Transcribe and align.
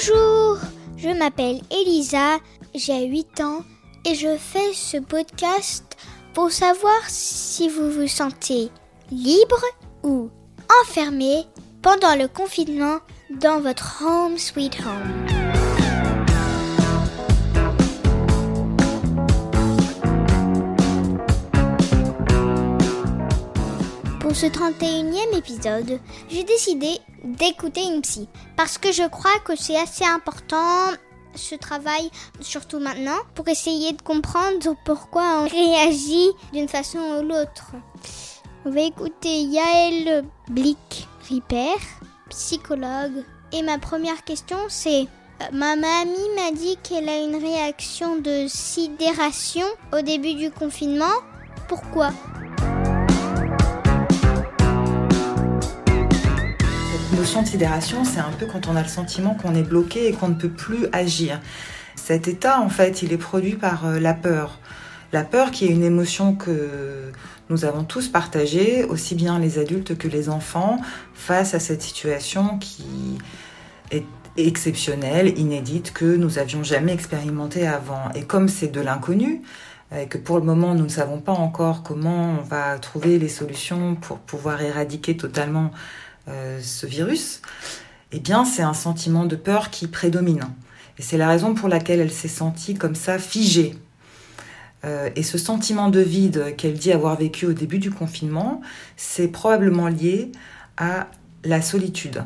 Bonjour, 0.00 0.56
je 0.96 1.10
m'appelle 1.10 1.60
Elisa, 1.70 2.38
j'ai 2.74 3.04
8 3.04 3.40
ans 3.42 3.64
et 4.06 4.14
je 4.14 4.34
fais 4.38 4.72
ce 4.72 4.96
podcast 4.96 5.84
pour 6.32 6.50
savoir 6.50 7.00
si 7.06 7.68
vous 7.68 7.90
vous 7.90 8.08
sentez 8.08 8.70
libre 9.10 9.62
ou 10.02 10.30
enfermé 10.82 11.44
pendant 11.82 12.16
le 12.16 12.28
confinement 12.28 13.00
dans 13.42 13.60
votre 13.60 14.02
home 14.02 14.38
sweet 14.38 14.78
home. 14.80 15.26
Pour 24.20 24.34
ce 24.34 24.46
31e 24.46 25.36
épisode, 25.36 26.00
j'ai 26.30 26.44
décidé 26.44 27.00
d'écouter 27.24 27.82
une 27.82 28.02
psy 28.02 28.28
parce 28.56 28.78
que 28.78 28.92
je 28.92 29.06
crois 29.08 29.38
que 29.44 29.56
c'est 29.56 29.76
assez 29.76 30.04
important 30.04 30.90
ce 31.34 31.54
travail, 31.54 32.10
surtout 32.40 32.78
maintenant, 32.78 33.18
pour 33.34 33.48
essayer 33.48 33.92
de 33.92 34.02
comprendre 34.02 34.74
pourquoi 34.84 35.42
on 35.42 35.48
réagit 35.48 36.30
d'une 36.52 36.68
façon 36.68 36.98
ou 36.98 37.22
l'autre. 37.22 37.72
On 38.64 38.70
va 38.70 38.82
écouter 38.82 39.42
Yael 39.42 40.24
Blick-Ripper, 40.50 41.76
psychologue. 42.28 43.24
Et 43.52 43.62
ma 43.62 43.78
première 43.78 44.22
question, 44.24 44.58
c'est 44.68 45.02
euh, 45.02 45.44
Ma 45.52 45.76
mamie 45.76 46.28
m'a 46.36 46.52
dit 46.52 46.76
qu'elle 46.82 47.08
a 47.08 47.18
une 47.18 47.36
réaction 47.36 48.16
de 48.16 48.46
sidération 48.48 49.66
au 49.92 50.02
début 50.02 50.34
du 50.34 50.50
confinement. 50.50 51.06
Pourquoi? 51.68 52.10
Cette 57.10 57.18
notion 57.18 57.42
de 57.42 57.48
sidération, 57.48 58.04
c'est 58.04 58.20
un 58.20 58.30
peu 58.30 58.46
quand 58.46 58.68
on 58.68 58.76
a 58.76 58.82
le 58.82 58.88
sentiment 58.88 59.34
qu'on 59.34 59.56
est 59.56 59.64
bloqué 59.64 60.06
et 60.06 60.12
qu'on 60.12 60.28
ne 60.28 60.34
peut 60.34 60.48
plus 60.48 60.86
agir. 60.92 61.40
Cet 61.96 62.28
état, 62.28 62.60
en 62.60 62.68
fait, 62.68 63.02
il 63.02 63.12
est 63.12 63.18
produit 63.18 63.54
par 63.54 63.84
euh, 63.84 63.98
la 63.98 64.14
peur. 64.14 64.60
La 65.12 65.24
peur 65.24 65.50
qui 65.50 65.64
est 65.64 65.70
une 65.70 65.82
émotion 65.82 66.36
que 66.36 67.10
nous 67.48 67.64
avons 67.64 67.82
tous 67.82 68.06
partagée, 68.06 68.84
aussi 68.84 69.16
bien 69.16 69.40
les 69.40 69.58
adultes 69.58 69.98
que 69.98 70.06
les 70.06 70.28
enfants, 70.28 70.78
face 71.12 71.52
à 71.52 71.58
cette 71.58 71.82
situation 71.82 72.58
qui 72.58 73.18
est 73.90 74.04
exceptionnelle, 74.36 75.36
inédite, 75.36 75.92
que 75.92 76.14
nous 76.14 76.38
avions 76.38 76.62
jamais 76.62 76.92
expérimentée 76.92 77.66
avant. 77.66 78.12
Et 78.14 78.22
comme 78.22 78.46
c'est 78.46 78.68
de 78.68 78.80
l'inconnu, 78.80 79.42
et 79.92 80.06
que 80.06 80.18
pour 80.18 80.38
le 80.38 80.44
moment 80.44 80.76
nous 80.76 80.84
ne 80.84 80.88
savons 80.88 81.18
pas 81.18 81.32
encore 81.32 81.82
comment 81.82 82.36
on 82.38 82.42
va 82.42 82.78
trouver 82.78 83.18
les 83.18 83.28
solutions 83.28 83.96
pour 83.96 84.18
pouvoir 84.18 84.62
éradiquer 84.62 85.16
totalement 85.16 85.72
ce 86.26 86.86
virus, 86.86 87.42
eh 88.12 88.20
bien 88.20 88.44
c'est 88.44 88.62
un 88.62 88.74
sentiment 88.74 89.24
de 89.24 89.36
peur 89.36 89.70
qui 89.70 89.88
prédomine. 89.88 90.44
Et 90.98 91.02
c'est 91.02 91.16
la 91.16 91.28
raison 91.28 91.54
pour 91.54 91.68
laquelle 91.68 92.00
elle 92.00 92.12
s'est 92.12 92.28
sentie 92.28 92.74
comme 92.74 92.94
ça 92.94 93.18
figée 93.18 93.74
euh, 94.84 95.10
et 95.14 95.22
ce 95.22 95.38
sentiment 95.38 95.88
de 95.88 96.00
vide 96.00 96.54
qu'elle 96.56 96.74
dit 96.74 96.92
avoir 96.92 97.16
vécu 97.16 97.46
au 97.46 97.52
début 97.52 97.78
du 97.78 97.90
confinement, 97.90 98.60
c'est 98.96 99.28
probablement 99.28 99.88
lié 99.88 100.32
à 100.76 101.08
la 101.44 101.60
solitude. 101.60 102.24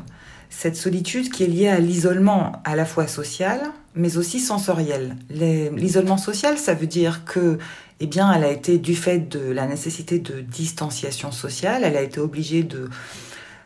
Cette 0.49 0.77
solitude 0.77 1.31
qui 1.31 1.43
est 1.43 1.47
liée 1.47 1.67
à 1.67 1.79
l'isolement 1.79 2.61
à 2.63 2.75
la 2.75 2.85
fois 2.85 3.07
social, 3.07 3.59
mais 3.93 4.15
aussi 4.17 4.39
sensoriel. 4.39 5.17
L'isolement 5.29 6.17
social, 6.17 6.57
ça 6.57 6.73
veut 6.73 6.87
dire 6.87 7.25
que, 7.25 7.57
eh 7.99 8.07
bien, 8.07 8.31
elle 8.31 8.43
a 8.45 8.51
été 8.51 8.77
du 8.77 8.95
fait 8.95 9.19
de 9.19 9.51
la 9.51 9.67
nécessité 9.67 10.19
de 10.19 10.39
distanciation 10.39 11.31
sociale, 11.31 11.83
elle 11.83 11.97
a 11.97 12.01
été 12.01 12.21
obligée 12.21 12.63
de 12.63 12.89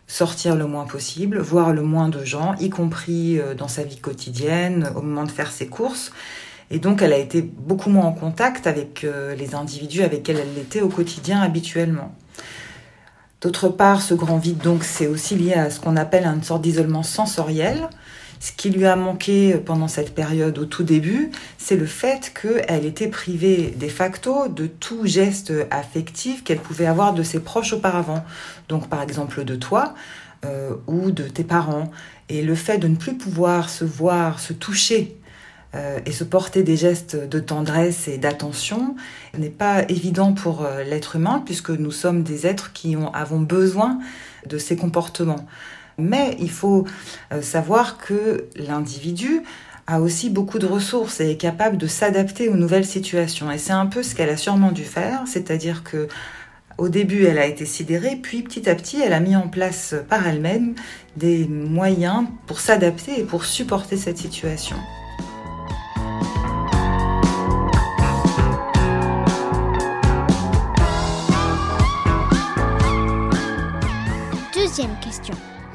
sortir 0.09 0.55
le 0.55 0.65
moins 0.65 0.85
possible, 0.85 1.39
voir 1.39 1.71
le 1.71 1.83
moins 1.83 2.09
de 2.09 2.25
gens, 2.25 2.55
y 2.59 2.69
compris 2.69 3.39
euh, 3.39 3.53
dans 3.53 3.67
sa 3.67 3.83
vie 3.83 3.99
quotidienne, 3.99 4.91
au 4.95 5.01
moment 5.01 5.23
de 5.23 5.31
faire 5.31 5.51
ses 5.51 5.67
courses. 5.67 6.11
Et 6.71 6.79
donc, 6.79 7.01
elle 7.01 7.13
a 7.13 7.17
été 7.17 7.41
beaucoup 7.41 7.89
moins 7.89 8.05
en 8.05 8.11
contact 8.11 8.67
avec 8.67 9.03
euh, 9.03 9.35
les 9.35 9.55
individus 9.55 10.01
avec 10.01 10.27
lesquels 10.27 10.39
elle 10.39 10.55
l'était 10.55 10.81
au 10.81 10.89
quotidien 10.89 11.41
habituellement. 11.41 12.13
D'autre 13.41 13.69
part, 13.69 14.01
ce 14.01 14.15
grand 14.15 14.37
vide, 14.37 14.57
donc, 14.57 14.83
c'est 14.83 15.07
aussi 15.07 15.35
lié 15.35 15.53
à 15.53 15.69
ce 15.69 15.79
qu'on 15.79 15.95
appelle 15.95 16.25
une 16.25 16.43
sorte 16.43 16.63
d'isolement 16.63 17.03
sensoriel. 17.03 17.87
Ce 18.39 18.53
qui 18.53 18.69
lui 18.69 18.85
a 18.85 18.95
manqué 18.95 19.55
pendant 19.55 19.89
cette 19.89 20.15
période 20.15 20.57
au 20.59 20.65
tout 20.65 20.83
début, 20.83 21.29
c'est 21.57 21.75
le 21.75 21.85
fait 21.85 22.33
qu'elle 22.33 22.85
était 22.85 23.09
privée 23.09 23.75
de 23.77 23.87
facto 23.89 24.47
de 24.47 24.65
tout 24.65 25.05
geste 25.05 25.51
affectif 25.71 26.45
qu'elle 26.45 26.59
pouvait 26.59 26.85
avoir 26.85 27.13
de 27.13 27.21
ses 27.21 27.41
proches 27.41 27.73
auparavant. 27.73 28.23
Donc 28.69 28.87
par 28.87 29.01
exemple 29.01 29.43
de 29.43 29.55
toi 29.55 29.93
euh, 30.45 30.75
ou 30.87 31.11
de 31.11 31.23
tes 31.23 31.43
parents. 31.43 31.91
Et 32.29 32.41
le 32.41 32.55
fait 32.55 32.77
de 32.77 32.87
ne 32.87 32.95
plus 32.95 33.17
pouvoir 33.17 33.69
se 33.69 33.83
voir, 33.83 34.39
se 34.39 34.53
toucher 34.53 35.17
euh, 35.75 35.99
et 36.05 36.13
se 36.13 36.23
porter 36.23 36.63
des 36.63 36.77
gestes 36.77 37.17
de 37.17 37.39
tendresse 37.41 38.07
et 38.07 38.17
d'attention 38.17 38.95
n'est 39.37 39.49
pas 39.49 39.83
évident 39.89 40.31
pour 40.31 40.63
euh, 40.63 40.83
l'être 40.83 41.17
humain 41.17 41.43
puisque 41.45 41.71
nous 41.71 41.91
sommes 41.91 42.23
des 42.23 42.47
êtres 42.47 42.71
qui 42.71 42.95
ont, 42.95 43.13
avons 43.13 43.41
besoin 43.41 43.99
de 44.47 44.57
ces 44.57 44.77
comportements. 44.77 45.45
Mais 45.99 46.35
il 46.39 46.49
faut 46.49 46.85
euh, 47.31 47.41
savoir 47.41 47.97
que 47.97 48.47
l'individu 48.55 49.43
a 49.87 50.01
aussi 50.01 50.29
beaucoup 50.29 50.59
de 50.59 50.67
ressources 50.67 51.19
et 51.19 51.31
est 51.31 51.37
capable 51.37 51.77
de 51.77 51.87
s'adapter 51.87 52.47
aux 52.47 52.55
nouvelles 52.55 52.85
situations. 52.85 53.51
Et 53.51 53.57
c'est 53.57 53.73
un 53.73 53.87
peu 53.87 54.03
ce 54.03 54.13
qu'elle 54.13 54.29
a 54.29 54.37
sûrement 54.37 54.71
dû 54.71 54.83
faire, 54.83 55.23
c'est-à-dire 55.25 55.83
que 55.83 56.07
au 56.77 56.87
début, 56.87 57.25
elle 57.25 57.39
a 57.39 57.45
été 57.45 57.65
sidérée, 57.65 58.15
puis 58.15 58.41
petit 58.41 58.69
à 58.69 58.75
petit, 58.75 59.01
elle 59.01 59.11
a 59.11 59.19
mis 59.19 59.35
en 59.35 59.49
place 59.49 59.95
par 60.07 60.25
elle-même 60.25 60.75
des 61.17 61.45
moyens 61.45 62.25
pour 62.47 62.61
s'adapter 62.61 63.19
et 63.19 63.23
pour 63.23 63.43
supporter 63.43 63.97
cette 63.97 64.17
situation. 64.17 64.77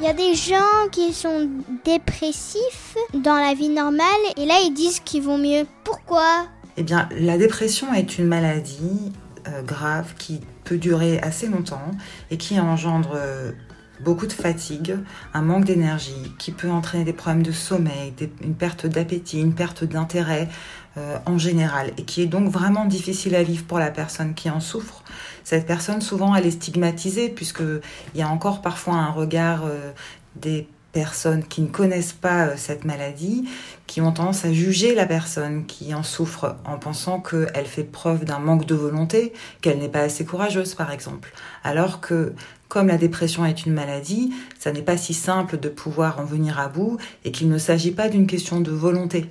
Il 0.04 0.09
y 0.09 0.10
a 0.10 0.12
des 0.12 0.34
gens 0.34 0.91
qui 0.92 1.15
sont 1.15 1.48
dépressifs 1.82 2.94
dans 3.15 3.37
la 3.37 3.54
vie 3.54 3.70
normale 3.70 4.04
et 4.37 4.44
là 4.44 4.56
ils 4.62 4.75
disent 4.75 5.00
qu'ils 5.00 5.22
vont 5.22 5.38
mieux. 5.38 5.65
Pourquoi? 5.82 6.47
Eh 6.76 6.82
bien, 6.82 7.09
la 7.19 7.38
dépression 7.38 7.91
est 7.94 8.19
une 8.19 8.26
maladie 8.26 9.12
euh, 9.48 9.62
grave 9.62 10.12
qui 10.19 10.43
peut 10.64 10.76
durer 10.76 11.20
assez 11.20 11.48
longtemps 11.48 11.91
et 12.31 12.37
qui 12.37 12.60
engendre 12.60 13.12
euh, 13.14 13.53
beaucoup 14.00 14.27
de 14.27 14.32
fatigue, 14.32 14.97
un 15.32 15.43
manque 15.43 15.65
d'énergie, 15.65 16.34
qui 16.38 16.53
peut 16.53 16.71
entraîner 16.71 17.05
des 17.05 17.12
problèmes 17.12 17.43
de 17.43 17.53
sommeil, 17.53 18.12
une 18.43 18.55
perte 18.55 18.87
d'appétit, 18.87 19.41
une 19.41 19.55
perte 19.55 19.84
d'intérêt 19.84 20.49
euh, 20.97 21.19
en 21.27 21.38
général, 21.38 21.93
et 21.97 22.05
qui 22.05 22.22
est 22.22 22.27
donc 22.27 22.49
vraiment 22.49 22.84
difficile 22.84 23.34
à 23.34 23.43
vivre 23.43 23.65
pour 23.65 23.78
la 23.78 23.91
personne 23.91 24.34
qui 24.34 24.50
en 24.50 24.60
souffre. 24.60 25.03
Cette 25.44 25.66
personne, 25.66 26.00
souvent, 26.00 26.34
elle 26.34 26.47
est 26.47 26.53
stigmatisée, 26.53 27.28
puisqu'il 27.28 27.81
y 28.15 28.22
a 28.22 28.28
encore 28.28 28.62
parfois 28.62 28.94
un 28.94 29.10
regard 29.10 29.65
euh, 29.65 29.93
des 30.37 30.69
personnes 30.94 31.44
qui 31.44 31.61
ne 31.61 31.66
connaissent 31.66 32.12
pas 32.15 32.47
euh, 32.47 32.55
cette 32.56 32.84
maladie, 32.84 33.47
qui 33.87 34.00
ont 34.00 34.12
tendance 34.12 34.44
à 34.47 34.53
juger 34.53 34.94
la 34.94 35.05
personne 35.05 35.66
qui 35.66 35.93
en 35.93 36.03
souffre 36.03 36.56
en 36.65 36.78
pensant 36.78 37.21
qu'elle 37.21 37.66
fait 37.66 37.84
preuve 37.84 38.25
d'un 38.25 38.38
manque 38.38 38.65
de 38.65 38.75
volonté, 38.75 39.34
qu'elle 39.61 39.78
n'est 39.78 39.88
pas 39.88 40.00
assez 40.00 40.25
courageuse 40.25 40.75
par 40.75 40.91
exemple. 40.93 41.32
Alors 41.65 42.00
que 42.00 42.32
comme 42.74 42.88
la 42.88 42.98
dépression 42.98 43.46
est 43.46 43.66
une 43.66 43.72
maladie, 43.72 44.32
ça 44.58 44.72
n'est 44.72 44.82
pas 44.82 44.96
si 44.96 45.14
simple 45.14 45.60
de 45.60 45.68
pouvoir 45.68 46.18
en 46.18 46.24
venir 46.24 46.58
à 46.58 46.66
bout 46.66 46.98
et 47.24 47.30
qu'il 47.30 47.48
ne 47.48 47.56
s'agit 47.56 47.92
pas 47.92 48.08
d'une 48.08 48.26
question 48.26 48.60
de 48.60 48.72
volonté. 48.72 49.28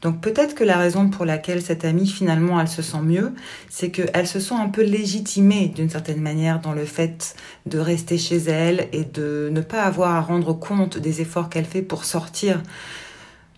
Donc 0.00 0.22
peut-être 0.22 0.54
que 0.54 0.64
la 0.64 0.78
raison 0.78 1.10
pour 1.10 1.26
laquelle 1.26 1.60
cette 1.60 1.84
amie 1.84 2.06
finalement 2.06 2.58
elle 2.58 2.68
se 2.68 2.80
sent 2.80 3.02
mieux, 3.02 3.34
c'est 3.68 3.90
qu'elle 3.90 4.26
se 4.26 4.40
sent 4.40 4.54
un 4.54 4.70
peu 4.70 4.82
légitimée 4.82 5.68
d'une 5.68 5.90
certaine 5.90 6.22
manière 6.22 6.60
dans 6.60 6.72
le 6.72 6.86
fait 6.86 7.36
de 7.66 7.78
rester 7.78 8.16
chez 8.16 8.38
elle 8.38 8.88
et 8.92 9.04
de 9.04 9.50
ne 9.52 9.60
pas 9.60 9.82
avoir 9.82 10.14
à 10.14 10.22
rendre 10.22 10.54
compte 10.54 10.96
des 10.96 11.20
efforts 11.20 11.50
qu'elle 11.50 11.66
fait 11.66 11.82
pour 11.82 12.06
sortir 12.06 12.62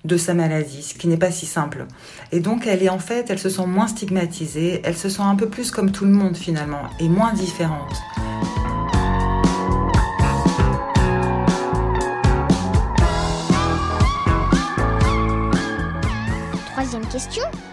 de 0.04 0.16
sa 0.16 0.34
maladie, 0.34 0.82
ce 0.82 0.94
qui 0.94 1.06
n'est 1.06 1.16
pas 1.16 1.30
si 1.30 1.46
simple. 1.46 1.86
Et 2.32 2.40
donc 2.40 2.66
elle 2.66 2.82
est 2.82 2.88
en 2.88 2.98
fait, 2.98 3.30
elle 3.30 3.38
se 3.38 3.50
sent 3.50 3.66
moins 3.66 3.86
stigmatisée, 3.86 4.80
elle 4.82 4.96
se 4.96 5.08
sent 5.08 5.22
un 5.22 5.36
peu 5.36 5.48
plus 5.48 5.70
comme 5.70 5.92
tout 5.92 6.06
le 6.06 6.10
monde 6.10 6.36
finalement, 6.36 6.82
et 6.98 7.08
moins 7.08 7.32
différente. 7.32 7.94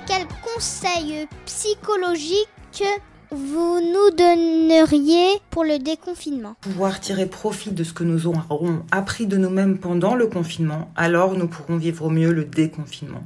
Quel 0.06 0.27
conseil 0.44 1.25
psychologique 1.45 2.83
vous 3.31 3.80
nous 3.80 4.15
donneriez 4.18 5.39
pour 5.50 5.63
le 5.63 5.80
déconfinement 5.80 6.56
Pouvoir 6.59 7.00
tirer 7.00 7.25
profit 7.25 7.71
de 7.71 7.86
ce 7.86 7.94
que 7.94 8.03
nous 8.03 8.27
aurons 8.27 8.83
appris 8.91 9.27
de 9.27 9.38
nous-mêmes 9.38 9.77
pendant 9.77 10.15
le 10.15 10.27
confinement, 10.27 10.91
alors 10.97 11.38
nous 11.38 11.47
pourrons 11.47 11.77
vivre 11.77 12.06
au 12.06 12.09
mieux 12.09 12.33
le 12.33 12.44
déconfinement. 12.44 13.24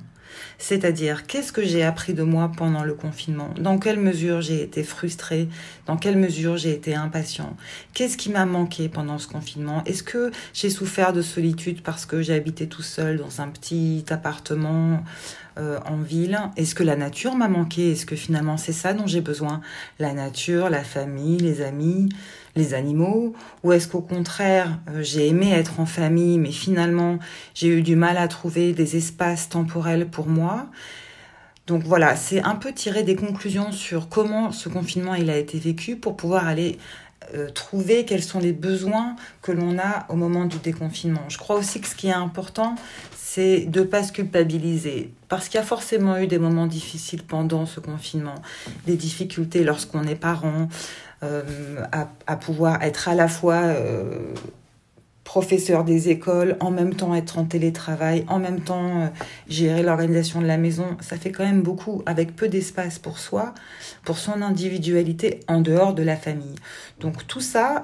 C'est-à-dire, 0.57 1.25
qu'est-ce 1.25 1.51
que 1.51 1.63
j'ai 1.63 1.83
appris 1.83 2.13
de 2.13 2.23
moi 2.23 2.51
pendant 2.55 2.83
le 2.83 2.93
confinement? 2.93 3.49
Dans 3.59 3.77
quelle 3.77 3.99
mesure 3.99 4.41
j'ai 4.41 4.61
été 4.61 4.83
frustrée 4.83 5.47
Dans 5.87 5.97
quelle 5.97 6.17
mesure 6.17 6.57
j'ai 6.57 6.71
été 6.71 6.95
impatient? 6.95 7.55
Qu'est-ce 7.93 8.17
qui 8.17 8.29
m'a 8.29 8.45
manqué 8.45 8.87
pendant 8.89 9.17
ce 9.17 9.27
confinement? 9.27 9.83
Est-ce 9.85 10.03
que 10.03 10.31
j'ai 10.53 10.69
souffert 10.69 11.13
de 11.13 11.21
solitude 11.21 11.81
parce 11.81 12.05
que 12.05 12.21
j'ai 12.21 12.33
habité 12.33 12.67
tout 12.67 12.81
seul 12.81 13.17
dans 13.17 13.41
un 13.41 13.47
petit 13.49 14.05
appartement? 14.09 15.03
Euh, 15.57 15.79
en 15.85 15.97
ville. 15.97 16.39
Est-ce 16.57 16.75
que 16.75 16.83
la 16.83 16.95
nature 16.95 17.35
m'a 17.35 17.47
manqué? 17.47 17.91
Est-ce 17.91 18.05
que 18.05 18.15
finalement 18.15 18.57
c'est 18.57 18.73
ça 18.73 18.93
dont 18.93 19.07
j'ai 19.07 19.21
besoin? 19.21 19.61
La 19.99 20.13
nature, 20.13 20.69
la 20.69 20.83
famille, 20.83 21.37
les 21.37 21.61
amis 21.61 22.09
les 22.55 22.73
animaux? 22.73 23.33
Ou 23.63 23.71
est-ce 23.71 23.87
qu'au 23.87 24.01
contraire, 24.01 24.79
euh, 24.89 25.01
j'ai 25.01 25.27
aimé 25.27 25.51
être 25.51 25.79
en 25.79 25.85
famille, 25.85 26.37
mais 26.37 26.51
finalement, 26.51 27.19
j'ai 27.53 27.67
eu 27.67 27.81
du 27.81 27.95
mal 27.95 28.17
à 28.17 28.27
trouver 28.27 28.73
des 28.73 28.95
espaces 28.95 29.49
temporels 29.49 30.07
pour 30.07 30.27
moi? 30.27 30.67
Donc 31.67 31.83
voilà, 31.83 32.15
c'est 32.15 32.41
un 32.43 32.55
peu 32.55 32.73
tirer 32.73 33.03
des 33.03 33.15
conclusions 33.15 33.71
sur 33.71 34.09
comment 34.09 34.51
ce 34.51 34.67
confinement 34.67 35.15
il 35.15 35.29
a 35.29 35.37
été 35.37 35.57
vécu 35.57 35.95
pour 35.95 36.17
pouvoir 36.17 36.45
aller 36.47 36.77
euh, 37.33 37.49
trouver 37.49 38.05
quels 38.05 38.23
sont 38.23 38.39
les 38.39 38.53
besoins 38.53 39.15
que 39.41 39.51
l'on 39.51 39.77
a 39.77 40.05
au 40.09 40.15
moment 40.15 40.45
du 40.45 40.57
déconfinement. 40.57 41.23
Je 41.29 41.37
crois 41.37 41.55
aussi 41.57 41.81
que 41.81 41.87
ce 41.87 41.95
qui 41.95 42.07
est 42.07 42.13
important, 42.13 42.75
c'est 43.15 43.65
de 43.65 43.79
ne 43.79 43.85
pas 43.85 44.03
se 44.03 44.11
culpabiliser. 44.11 45.11
Parce 45.27 45.49
qu'il 45.49 45.59
y 45.59 45.63
a 45.63 45.65
forcément 45.65 46.17
eu 46.17 46.27
des 46.27 46.39
moments 46.39 46.67
difficiles 46.67 47.23
pendant 47.23 47.65
ce 47.65 47.79
confinement, 47.79 48.35
des 48.85 48.95
difficultés 48.95 49.63
lorsqu'on 49.63 50.03
est 50.03 50.15
parent, 50.15 50.67
euh, 51.23 51.41
à, 52.27 52.35
pouvoir 52.35 52.83
être 52.83 53.07
à 53.07 53.15
la 53.15 53.27
fois 53.27 53.55
euh, 53.55 54.33
professeur 55.33 55.83
des 55.83 56.09
écoles, 56.09 56.57
en 56.59 56.69
même 56.69 56.93
temps 56.93 57.15
être 57.15 57.39
en 57.39 57.45
télétravail, 57.45 58.23
en 58.27 58.37
même 58.37 58.61
temps 58.61 59.01
euh, 59.01 59.07
gérer 59.47 59.81
l'organisation 59.81 60.41
de 60.41 60.45
la 60.45 60.57
maison, 60.57 60.85
ça 60.99 61.17
fait 61.17 61.31
quand 61.31 61.43
même 61.43 61.63
beaucoup 61.63 62.03
avec 62.05 62.35
peu 62.35 62.47
d'espace 62.47 62.99
pour 62.99 63.17
soi, 63.17 63.55
pour 64.05 64.19
son 64.19 64.43
individualité 64.43 65.39
en 65.47 65.59
dehors 65.59 65.95
de 65.95 66.03
la 66.03 66.17
famille. 66.17 66.53
Donc 66.99 67.25
tout 67.25 67.39
ça, 67.39 67.83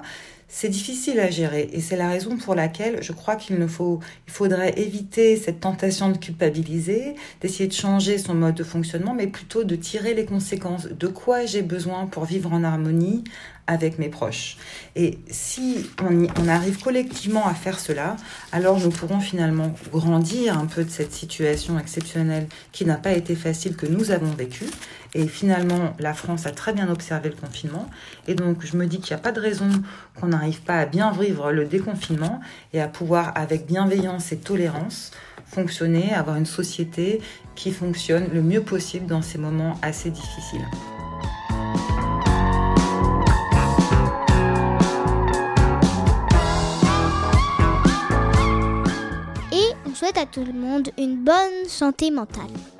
c'est 0.51 0.69
difficile 0.69 1.19
à 1.19 1.29
gérer 1.29 1.69
et 1.71 1.79
c'est 1.79 1.95
la 1.95 2.09
raison 2.09 2.35
pour 2.35 2.55
laquelle 2.55 3.03
je 3.03 3.11
crois 3.11 3.35
qu'il 3.35 3.59
ne 3.59 3.67
faut, 3.67 3.99
il 4.27 4.33
faudrait 4.33 4.77
éviter 4.79 5.37
cette 5.37 5.59
tentation 5.59 6.09
de 6.09 6.17
culpabiliser, 6.17 7.15
d'essayer 7.39 7.67
de 7.67 7.73
changer 7.73 8.17
son 8.17 8.33
mode 8.33 8.55
de 8.55 8.63
fonctionnement, 8.63 9.13
mais 9.13 9.27
plutôt 9.27 9.63
de 9.63 9.75
tirer 9.75 10.15
les 10.15 10.25
conséquences 10.25 10.87
de 10.87 11.07
quoi 11.07 11.45
j'ai 11.45 11.61
besoin 11.61 12.07
pour 12.07 12.25
vivre 12.25 12.51
en 12.51 12.63
harmonie 12.63 13.23
avec 13.67 13.99
mes 13.99 14.09
proches. 14.09 14.57
Et 14.95 15.19
si 15.29 15.87
on, 16.01 16.25
on, 16.41 16.47
arrive 16.47 16.81
collectivement 16.81 17.45
à 17.45 17.53
faire 17.53 17.79
cela, 17.79 18.15
alors 18.51 18.79
nous 18.79 18.89
pourrons 18.89 19.19
finalement 19.19 19.75
grandir 19.91 20.57
un 20.57 20.65
peu 20.65 20.83
de 20.83 20.89
cette 20.89 21.13
situation 21.13 21.77
exceptionnelle 21.77 22.47
qui 22.71 22.85
n'a 22.85 22.95
pas 22.95 23.13
été 23.13 23.35
facile 23.35 23.75
que 23.75 23.85
nous 23.85 24.09
avons 24.09 24.31
vécue. 24.31 24.65
Et 25.13 25.27
finalement, 25.27 25.95
la 25.99 26.13
France 26.13 26.45
a 26.45 26.51
très 26.51 26.73
bien 26.73 26.89
observé 26.89 27.29
le 27.29 27.35
confinement. 27.35 27.89
Et 28.27 28.35
donc, 28.35 28.65
je 28.65 28.77
me 28.77 28.85
dis 28.85 28.99
qu'il 28.99 29.15
n'y 29.15 29.19
a 29.19 29.23
pas 29.23 29.31
de 29.31 29.39
raison 29.39 29.69
qu'on 30.19 30.27
n'arrive 30.27 30.61
pas 30.61 30.79
à 30.79 30.85
bien 30.85 31.11
vivre 31.11 31.51
le 31.51 31.65
déconfinement 31.65 32.39
et 32.73 32.81
à 32.81 32.87
pouvoir, 32.87 33.31
avec 33.35 33.65
bienveillance 33.65 34.31
et 34.31 34.37
tolérance, 34.37 35.11
fonctionner, 35.45 36.13
avoir 36.13 36.37
une 36.37 36.45
société 36.45 37.21
qui 37.55 37.71
fonctionne 37.71 38.27
le 38.33 38.41
mieux 38.41 38.61
possible 38.61 39.07
dans 39.07 39.21
ces 39.21 39.37
moments 39.37 39.79
assez 39.81 40.11
difficiles. 40.11 40.65
souhaite 49.99 50.17
à 50.17 50.25
tout 50.25 50.45
le 50.45 50.53
monde 50.53 50.91
une 50.97 51.17
bonne 51.25 51.67
santé 51.67 52.09
mentale. 52.09 52.78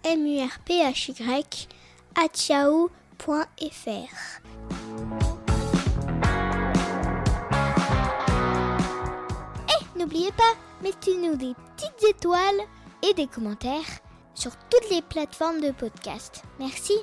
m 0.04 0.26
u 0.26 0.42
r 0.42 0.60
p 0.66 0.82
h 0.82 1.10
y 1.10 1.14
atiao.fr. 2.16 2.90
Et 9.68 9.98
n'oubliez 9.98 10.32
pas, 10.32 10.56
mettez-nous 10.82 11.36
des 11.36 11.54
petites 11.76 12.10
étoiles 12.10 12.62
et 13.08 13.14
des 13.14 13.28
commentaires 13.28 14.00
sur 14.34 14.52
toutes 14.70 14.90
les 14.90 15.02
plateformes 15.02 15.62
de 15.62 15.72
podcast. 15.72 16.44
Merci. 16.60 16.94